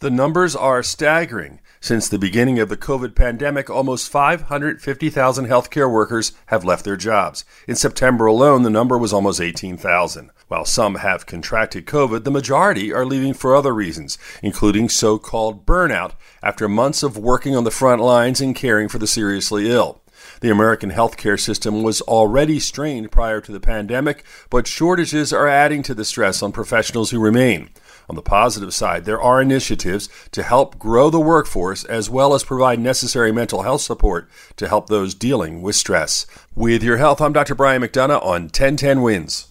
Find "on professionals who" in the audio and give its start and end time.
26.42-27.20